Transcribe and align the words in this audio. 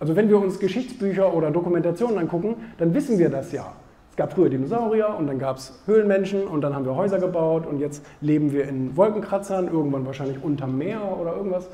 Also 0.00 0.16
wenn 0.16 0.28
wir 0.28 0.38
uns 0.38 0.58
Geschichtsbücher 0.58 1.32
oder 1.32 1.50
Dokumentationen 1.50 2.18
angucken, 2.18 2.56
dann 2.78 2.94
wissen 2.94 3.18
wir 3.18 3.30
das 3.30 3.52
ja. 3.52 3.72
Es 4.10 4.16
gab 4.16 4.32
früher 4.32 4.48
Dinosaurier 4.48 5.16
und 5.18 5.26
dann 5.26 5.38
gab 5.38 5.56
es 5.56 5.82
Höhlenmenschen 5.86 6.46
und 6.46 6.60
dann 6.60 6.74
haben 6.74 6.84
wir 6.84 6.94
Häuser 6.94 7.18
gebaut 7.18 7.66
und 7.66 7.80
jetzt 7.80 8.04
leben 8.20 8.52
wir 8.52 8.68
in 8.68 8.96
Wolkenkratzern, 8.96 9.66
irgendwann 9.66 10.06
wahrscheinlich 10.06 10.42
unterm 10.42 10.78
Meer 10.78 11.00
oder 11.20 11.34
irgendwas. 11.36 11.68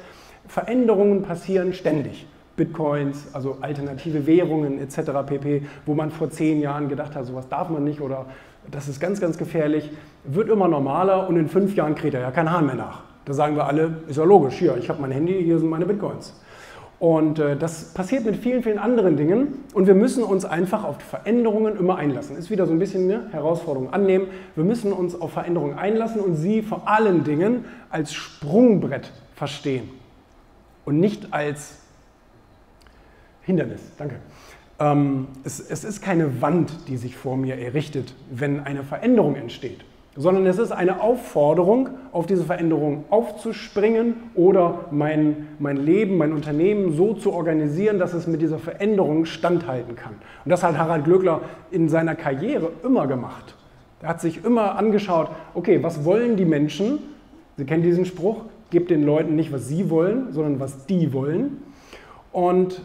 Veränderungen 0.48 1.22
passieren 1.22 1.74
ständig. 1.74 2.26
Bitcoins, 2.56 3.28
also 3.32 3.58
alternative 3.60 4.26
Währungen 4.26 4.78
etc. 4.80 5.10
pp., 5.26 5.62
wo 5.86 5.94
man 5.94 6.10
vor 6.10 6.30
zehn 6.30 6.60
Jahren 6.60 6.88
gedacht 6.88 7.14
hat, 7.14 7.26
sowas 7.26 7.48
darf 7.48 7.68
man 7.68 7.84
nicht 7.84 8.00
oder 8.00 8.26
das 8.70 8.88
ist 8.88 9.00
ganz, 9.00 9.20
ganz 9.20 9.38
gefährlich, 9.38 9.90
wird 10.24 10.48
immer 10.48 10.68
normaler 10.68 11.28
und 11.28 11.36
in 11.36 11.48
fünf 11.48 11.74
Jahren 11.74 11.94
kriegt 11.94 12.14
er 12.14 12.20
ja 12.20 12.30
kein 12.30 12.50
Hahn 12.50 12.66
mehr 12.66 12.74
nach. 12.74 13.02
Da 13.24 13.32
sagen 13.32 13.56
wir 13.56 13.66
alle, 13.66 13.98
ist 14.08 14.16
ja 14.16 14.24
logisch, 14.24 14.54
hier, 14.54 14.76
ich 14.76 14.88
habe 14.88 15.00
mein 15.00 15.10
Handy, 15.10 15.42
hier 15.42 15.58
sind 15.58 15.68
meine 15.68 15.86
Bitcoins. 15.86 16.34
Und 17.00 17.38
äh, 17.38 17.56
das 17.56 17.94
passiert 17.94 18.26
mit 18.26 18.36
vielen, 18.36 18.62
vielen 18.62 18.78
anderen 18.78 19.16
Dingen 19.16 19.64
und 19.72 19.86
wir 19.86 19.94
müssen 19.94 20.22
uns 20.22 20.44
einfach 20.44 20.84
auf 20.84 21.00
Veränderungen 21.00 21.78
immer 21.78 21.96
einlassen. 21.96 22.36
Ist 22.36 22.50
wieder 22.50 22.66
so 22.66 22.72
ein 22.72 22.78
bisschen 22.78 23.10
eine 23.10 23.32
Herausforderung 23.32 23.90
annehmen. 23.90 24.26
Wir 24.54 24.64
müssen 24.64 24.92
uns 24.92 25.18
auf 25.18 25.32
Veränderungen 25.32 25.78
einlassen 25.78 26.20
und 26.20 26.36
sie 26.36 26.60
vor 26.60 26.86
allen 26.86 27.24
Dingen 27.24 27.64
als 27.88 28.12
Sprungbrett 28.12 29.12
verstehen 29.34 29.88
und 30.84 31.00
nicht 31.00 31.32
als 31.32 31.78
Hindernis. 33.40 33.80
Danke. 33.96 34.16
Ähm, 34.78 35.28
es, 35.42 35.58
es 35.58 35.84
ist 35.84 36.02
keine 36.02 36.42
Wand, 36.42 36.86
die 36.88 36.98
sich 36.98 37.16
vor 37.16 37.38
mir 37.38 37.56
errichtet, 37.56 38.14
wenn 38.30 38.60
eine 38.60 38.84
Veränderung 38.84 39.36
entsteht 39.36 39.86
sondern 40.16 40.46
es 40.46 40.58
ist 40.58 40.72
eine 40.72 41.00
Aufforderung, 41.00 41.90
auf 42.12 42.26
diese 42.26 42.44
Veränderung 42.44 43.04
aufzuspringen 43.10 44.14
oder 44.34 44.86
mein, 44.90 45.48
mein 45.58 45.76
Leben, 45.76 46.18
mein 46.18 46.32
Unternehmen 46.32 46.96
so 46.96 47.14
zu 47.14 47.32
organisieren, 47.32 47.98
dass 47.98 48.12
es 48.12 48.26
mit 48.26 48.42
dieser 48.42 48.58
Veränderung 48.58 49.24
standhalten 49.24 49.94
kann. 49.94 50.14
Und 50.44 50.50
das 50.50 50.62
hat 50.62 50.76
Harald 50.76 51.04
Glöckler 51.04 51.42
in 51.70 51.88
seiner 51.88 52.16
Karriere 52.16 52.72
immer 52.82 53.06
gemacht. 53.06 53.54
Er 54.02 54.08
hat 54.08 54.20
sich 54.20 54.44
immer 54.44 54.76
angeschaut, 54.76 55.28
okay, 55.54 55.82
was 55.82 56.04
wollen 56.04 56.36
die 56.36 56.44
Menschen? 56.44 56.98
Sie 57.56 57.64
kennen 57.64 57.82
diesen 57.82 58.04
Spruch, 58.04 58.44
gebt 58.70 58.90
den 58.90 59.04
Leuten 59.04 59.36
nicht, 59.36 59.52
was 59.52 59.68
sie 59.68 59.90
wollen, 59.90 60.32
sondern 60.32 60.58
was 60.58 60.86
die 60.86 61.12
wollen. 61.12 61.62
Und 62.32 62.82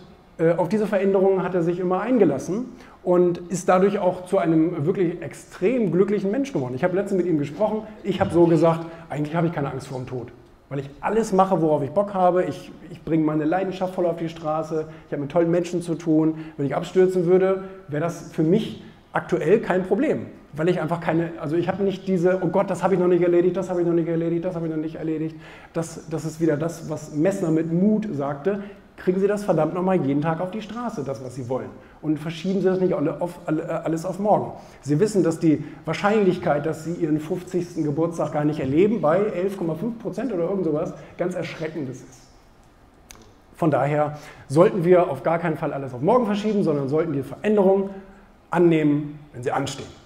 auf 0.57 0.67
diese 0.67 0.85
Veränderungen 0.85 1.43
hat 1.43 1.55
er 1.55 1.63
sich 1.63 1.79
immer 1.79 2.01
eingelassen 2.01 2.65
und 3.03 3.37
ist 3.49 3.69
dadurch 3.69 3.99
auch 3.99 4.25
zu 4.25 4.37
einem 4.37 4.85
wirklich 4.85 5.21
extrem 5.21 5.91
glücklichen 5.91 6.29
Mensch 6.29 6.51
geworden. 6.51 6.73
Ich 6.75 6.83
habe 6.83 6.95
letztens 6.95 7.23
mit 7.23 7.31
ihm 7.31 7.37
gesprochen, 7.37 7.83
ich 8.03 8.19
habe 8.19 8.33
so 8.33 8.45
gesagt, 8.45 8.85
eigentlich 9.09 9.35
habe 9.35 9.47
ich 9.47 9.53
keine 9.53 9.71
Angst 9.71 9.87
vor 9.87 9.97
dem 9.97 10.07
Tod, 10.07 10.27
weil 10.67 10.79
ich 10.79 10.89
alles 10.99 11.31
mache, 11.31 11.61
worauf 11.61 11.83
ich 11.83 11.91
Bock 11.91 12.13
habe. 12.13 12.43
Ich, 12.43 12.71
ich 12.91 13.01
bringe 13.01 13.23
meine 13.23 13.45
Leidenschaft 13.45 13.95
voll 13.95 14.05
auf 14.05 14.17
die 14.17 14.27
Straße, 14.27 14.87
ich 15.07 15.13
habe 15.13 15.21
mit 15.21 15.31
tollen 15.31 15.49
Menschen 15.49 15.81
zu 15.81 15.95
tun. 15.95 16.35
Wenn 16.57 16.65
ich 16.65 16.75
abstürzen 16.75 17.25
würde, 17.25 17.63
wäre 17.87 18.03
das 18.03 18.31
für 18.33 18.43
mich 18.43 18.83
aktuell 19.13 19.61
kein 19.61 19.83
Problem, 19.83 20.25
weil 20.51 20.67
ich 20.67 20.81
einfach 20.81 20.99
keine, 20.99 21.29
also 21.39 21.55
ich 21.55 21.69
habe 21.69 21.81
nicht 21.83 22.09
diese, 22.09 22.39
oh 22.41 22.47
Gott, 22.47 22.69
das 22.69 22.83
habe 22.83 22.95
ich 22.95 22.99
noch 22.99 23.07
nicht 23.07 23.23
erledigt, 23.23 23.55
das 23.55 23.69
habe 23.69 23.81
ich 23.81 23.87
noch 23.87 23.93
nicht 23.93 24.09
erledigt, 24.09 24.43
das 24.43 24.55
habe 24.55 24.65
ich 24.65 24.73
noch 24.73 24.81
nicht 24.81 24.95
erledigt. 24.95 25.37
Das, 25.71 26.09
das 26.09 26.25
ist 26.25 26.41
wieder 26.41 26.57
das, 26.57 26.89
was 26.89 27.13
Messner 27.13 27.51
mit 27.51 27.71
Mut 27.71 28.09
sagte 28.11 28.59
kriegen 29.05 29.19
Sie 29.19 29.27
das 29.27 29.43
verdammt 29.43 29.75
nochmal 29.75 30.03
jeden 30.03 30.21
Tag 30.23 30.41
auf 30.41 30.49
die 30.49 30.63
Straße, 30.63 31.03
das, 31.03 31.23
was 31.23 31.35
Sie 31.35 31.47
wollen. 31.47 31.69
Und 32.01 32.17
verschieben 32.17 32.59
Sie 32.59 32.65
das 32.65 32.79
nicht 32.79 32.95
auf, 32.95 33.39
alles 33.45 34.03
auf 34.03 34.17
morgen. 34.17 34.53
Sie 34.81 34.99
wissen, 34.99 35.21
dass 35.21 35.37
die 35.37 35.63
Wahrscheinlichkeit, 35.85 36.65
dass 36.65 36.85
Sie 36.85 36.93
Ihren 36.93 37.19
50. 37.19 37.83
Geburtstag 37.83 38.33
gar 38.33 38.43
nicht 38.43 38.59
erleben, 38.59 39.01
bei 39.01 39.19
11,5 39.19 39.99
Prozent 39.99 40.33
oder 40.33 40.49
irgend 40.49 40.65
sowas, 40.65 40.91
ganz 41.19 41.35
erschreckendes 41.35 41.97
ist. 41.97 42.21
Von 43.55 43.69
daher 43.69 44.17
sollten 44.47 44.83
wir 44.83 45.07
auf 45.09 45.21
gar 45.21 45.37
keinen 45.37 45.57
Fall 45.57 45.71
alles 45.71 45.93
auf 45.93 46.01
morgen 46.01 46.25
verschieben, 46.25 46.63
sondern 46.63 46.89
sollten 46.89 47.13
die 47.13 47.21
Veränderungen 47.21 47.91
annehmen, 48.49 49.19
wenn 49.33 49.43
sie 49.43 49.51
anstehen. 49.51 50.04